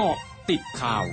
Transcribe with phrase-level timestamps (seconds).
[0.00, 0.18] กาะ
[0.50, 1.04] ติดข่าว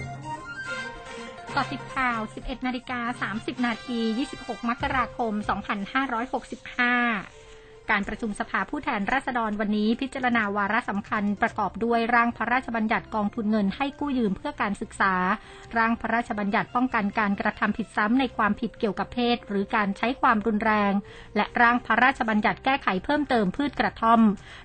[1.53, 3.99] เกาะติดข่าว 11 นาฬิกา 30 นาที
[4.35, 7.36] 26 มกราคม 2565
[7.91, 15.13] การประชุมสภาผู้แทนราษฎรวันนี้พิจารณาวาระสำคัญประกอบด้วยร่างพระราชบัญญัติกองทุนเงินให้กู้ยืมเพื่อการศึกษา
[15.77, 20.93] ร่างพระราชบัญญัติป้องกันการกระทำผิดซ้ำในความผิดเกี่ยวกับเพศ หรือการใช้ความรุนแรง
[21.35, 24.21] และร่างพระราชบัญญัติแก้ไขเพิ่มเติมพืชกระท่อม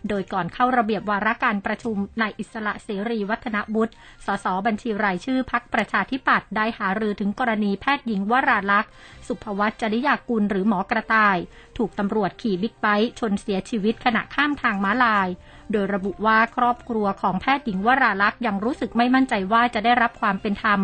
[0.08, 3.94] โดยก่อนเข้าระเบียบวาระการประชุมนายอิสระเสรีวัฒนบุตร
[4.26, 8.92] สสบัญชีรายชื่อพักประชาธิปัตย์ได้หารือถึงกรณีแพทย์หญิงวราลักษณ์
[9.28, 11.38] สุภวัชจริยากุลหรือหมอกระต่าย
[11.78, 15.28] ถูกตำรวจขี่บิ๊กไบค์ชนเสียชีวิตขณะข้ามทางม้าลาย
[15.72, 20.80] โดยระบุว่าครอบครัวของแพทย์หญิงวราลักษ์ยังรู้สึกไม่มั่นใจว่าจะได้รับความเป็นธรรม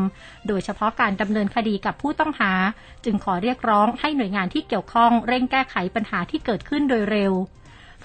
[0.48, 2.52] โดยเฉพาะการดำเนินคดีกับผู้ต้องหา
[3.04, 7.32] จึงขอเรียกร้องให้หน่วยงานที่เกี่ยวข้องเร่งแก้ไขปัญหาที่เกิดขึ้นโดยเร็ว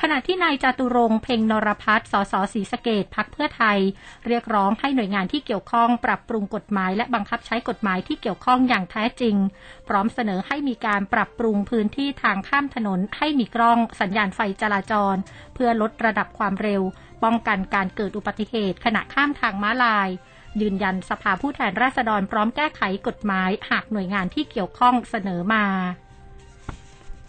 [0.01, 3.79] ขณะที่นายจตุรงเพ่งนรพัฒน์สสศรีสเกตพักเพื่อไทย
[4.27, 9.35] เรียกร้องให้หน่วยงานที่เกี่ยวข้องปรับปรุงกฎหมาย และบังคับใช้กฎหมายที่เกี่ยวข้องอย่างแท้จริง
[9.87, 15.15] พร้อมเสนอให้มีการปรับปรุงพื้นที่ทางข้ามถนน ให้มีกล้องสัญญาณไฟจราจร
[15.53, 16.81] เพื่อลดระดับความเร็ว
[17.23, 20.09] ป้องกันการเกิดอุบัติเหตุ ขณะข้ามทางม้าลาย
[20.61, 25.65] ยืนยันสภาผู้แทนราษฎรพร้อมแก้ไขกฎหมาย หากหน่วยงานที่เกี่ยวข้องเสนอมา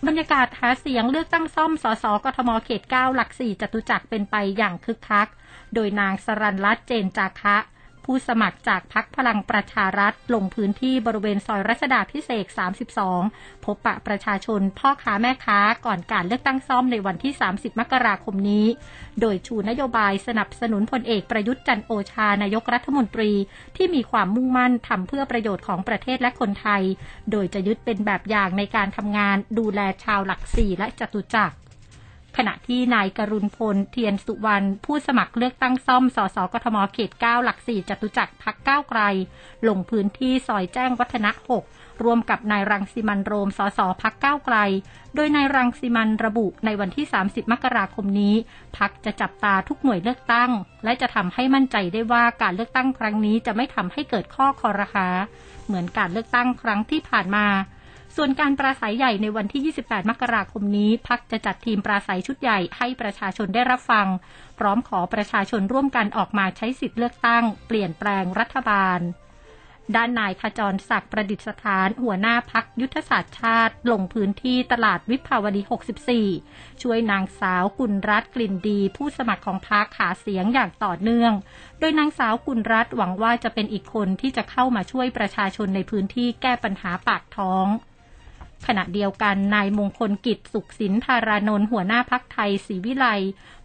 [0.06, 5.28] บรรยากาศหาเสียงเลือกตั้งซ่อมสสกทมเขต 9 หลัก 4จตุจักรเป็นไปอย่างคึกคัก
[5.74, 7.56] โดยนางสรันรัตเจนจาคะ
[8.05, 12.47] ผู้สมัครจากพักพลังประชารัฐ ลงพื้นที่บริเวณซอยรัชดาพิเศษ
[13.05, 18.66] 32 พบปะประชาชนพ่อค้าแม่ค้าก่อนการเลือกตั้งซ่อมในวันที่ 30 มกราคมนี้
[19.20, 23.32] โดยชูนโยบายสนับสนุนพลเอกประยุทธ์จันโอชานายกรัฐมนตรี
[23.77, 26.82] ที่มีความมุ่งมั่นทำเพื่อประโยชน์ของประเทศและคนไทย
[27.30, 31.56] โดยจะยึดเป็นแบบอย่างในการทำงานดูแลชาวหลักสี่และจตุจักร
[32.37, 39.01] ขณะที่นายกรุณพลเทียนสุวรรณผู้สมัครเลือกตั้งซ่อมสสกทมเขต 9 หลัก 4จตุจักรพักก้าวไกล
[39.69, 41.31] ลงพื้นที่ซอยแจ้งวัฒนะ
[41.69, 44.57] 6 รวมกับนายรังสิมันโรมสสพักก้าวไกล
[45.15, 48.34] โดยนายรังสิมันระบุในวันที่ 30 มกราคมนี้
[48.77, 50.50] พักจะจับตาทุกหน่วยเลือกตั้ง
[50.84, 55.06] และจะทำให้มั่นใจได้ว่าการเลือกตั้งครั้งนี้จะไม่ทำให้เกิดข้อคอรหา
[55.67, 57.47] เหมือนการเลือกตั้งครั้งที่ผ่านมา
[58.16, 64.06] ส่วนการปราศัยใหญ่ในวันที่ 28 มกราคมนี้พักจะจัดทีมปราศัยชุดใหญ่ให้ประชาชนได้รับฟัง
[64.58, 69.00] พร้อมขอประชาชนร่วมกันออกมาใช้สิทธิ์เลือกตั้ง เปลี่ยนแปลงรัฐบาล
[69.97, 75.62] ด้านนายขจรศักดิ์ประดิษฐาน หัวหน้าพักยุทธศาสตร์ชาติ ลงพื้นที่ตลาดวิภาวดี
[76.22, 81.32] 64 ช่วยนางสาวกุลรัตกลิ่นดี ผู้สมัครของพักขาเสียงอย่างต่อเนื่อง
[81.78, 87.66] โดยนางสาวกุลรัตหวังว่าจะเป็นอีกคนที่จะเข้ามาช่วยประชาชนในพื้นที่แก้ปัญหาปากท้อง
[88.66, 93.06] ขณะเดียวกันนายมงคลกิจสุขสินธารานนท์หัวหน้าพักไทยศรีวิไล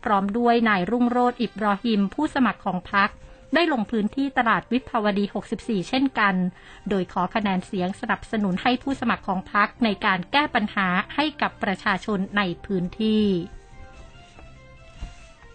[0.03, 3.09] พร้อมด้วยนายรุ่งโรธอิบรอฮิม ผู้สมัครของพัก
[3.53, 5.25] ได้ลงพื้นที่ตลาดวิภาวดี
[5.57, 6.35] 64 เช่นกัน
[6.89, 13.25] โดยขอคะแนนเสียงสนับสนุนให้ผู้สมัครของพักในการแก้ปัญหาให้กับประชาชนในพื้นที่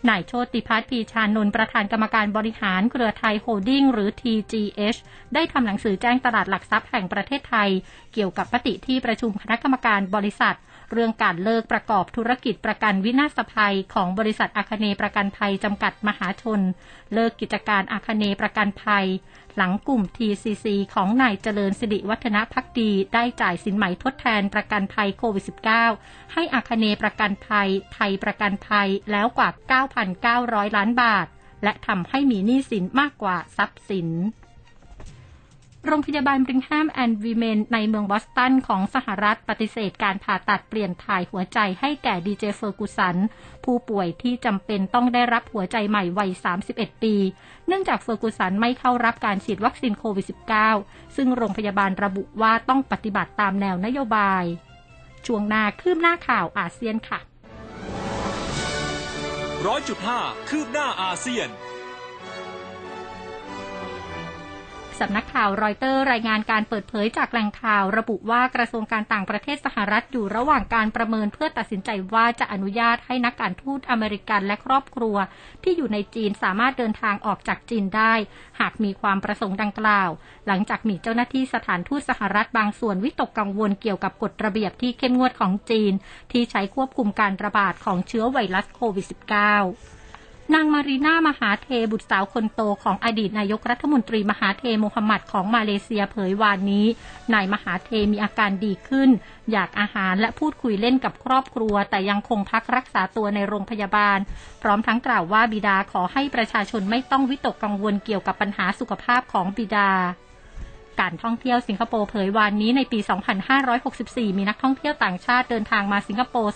[0.09, 4.99] นายโชติพัฒน์พีชานนท์ประธานกรรมการบริหารเครือไทยโฮลดิ้งหรือ TGH
[5.35, 7.71] ได้ทำหนังสือแจ้งตลาดหลักทรัพย์แห่งประเทศไทย
[8.15, 10.57] เกี่ยวกับปฏิที่ประชุมคณะกรรมการบริษัท
[10.93, 16.61] เรื่องการเลิกประกอบธุรกิจประกันวินาศภัย ของบริษัทอาคเนประกันภัยจำกัดมหาชน
[17.15, 19.07] เลิกกิจการอาคเนประกันภัย
[19.57, 25.45] หลังกลุ่ม TCC ของนายเจริญสิริวัฒนพักดี ได้จ่ายสินไหมทดแทนประกันภัยโควิด
[25.89, 29.51] -19 ให้อาคเนย์ประกันภัย ไทยประกันภัยแล้วกว่า
[30.69, 31.27] 9,900 ล้านบาท
[31.63, 34.09] และทำให้มีหนี้สินมากกว่าทรัพย์สิน
[35.89, 43.17] โรงพยาบาลบริกแฮมแอนด์วีเมนในเมืองบอสตันของสหรัฐปฏิเสธการผ่าตัดเปลี่ยนถ่ายหัวใจให้แก่ดีเจเฟอร์กูสัน
[43.65, 46.31] ผู้ป่วยที่จำเป็นต้องได้รับหัวใจใหม่วัย
[46.67, 47.15] 31 ปี
[47.67, 50.27] เนื่องจากเฟอร์กูสันไม่เข้ารับการฉีดวัคซีนโควิด
[50.71, 54.45] -19 ซึ่งโรงพยาบาลระบุว่าต้องปฏิบัติตามแนวนโยบาย
[55.27, 57.21] ช่วงหน้าคืบหน้าข่าวอาเซียนค่ะ
[59.67, 61.49] ร้อยจุดห้าคืบหน้าอาเซียน
[65.01, 75.17] สำนักข่าวรอยเตอร์รายงานการเปิดเผยจากแหล่งข่าว ระบุว่ากระทรวงการต่างประเทศสหรัฐอยู่ระหว่างการประเมินเพื่อตัดสินใจว่าจะอนุญาตให้นักการทูตอเมริกันและครอบครัว
[75.63, 78.15] ที่อยู่ในจีนสามารถเดินทางออกจากจีนได้
[78.61, 80.11] หากมีความประสงค์ดังกล่าว
[80.47, 85.93] หลังจากมีเจ้าหน้าที่สถานทูตสหรัฐบางส่วนวิตกกังวลเกี่ยวกับกฎระเบียบที่เข้มงวดของจีน
[86.33, 89.94] ที่ใช้ควบคุมการระบาดของเชื้อไวรัสโควิด -19
[90.53, 96.87] นางมารีนามหาเทบุตรสาวคนโตของอดีตนายกรัฐมนตรีมหาเทโมฮัมหมัดของมาเลเซียเผยวานนี้
[97.35, 99.11] นายมหาเทมีอาการดีขึ้น
[99.53, 104.19] อยากอาหารและพูดคุยเล่นกับครอบครัว แต่ยังคงพักรักษาตัวในโรงพยาบาล
[104.63, 109.91] พร้อมทั้งกล่าวว่าบิดาขอให้ประชาชนไม่ต้องวิตกกังวลเกี่ยวกับปัญหาสุขภาพของบิดา
[111.01, 112.99] การท่องเที่ยวสิงคโปร์เผยวานนี้ในปี
[113.69, 116.53] 2564 มีนักท่องเที่ยวต่างชาติเดินทางมาสิงคโปร์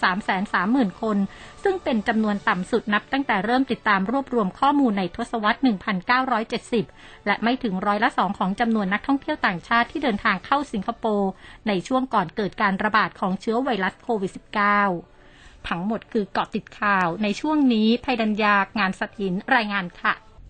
[0.48, 1.16] 330,000 คน
[1.64, 5.58] ซึ่งเป็นจำนวนต่ำสุดนับตั้งแต่เริ่มติดตามรวบรวมข้อมูลในทศวรรษ
[6.82, 11.30] 1970 และไม่ถึงร้อยละสองของจำนวนนักท่องเที่ยวต่างชาติที่เดินทางเข้าสิงคโปร์
[11.68, 14.32] ในช่วงก่อนเกิดการระบาดของเชื้อไวรัสโควิด
[14.98, 20.14] -19 ทั้งหมดคือเกาะติดข่าวในช่วงนี้ภัยดัญญางานสถินรายงานค่ะ